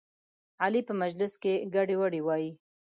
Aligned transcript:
علي 0.63 0.81
په 0.87 0.93
مجلس 1.01 1.33
کې 1.41 1.53
ګډې 1.75 1.95
وډې 1.99 2.21
وایي. 2.23 2.51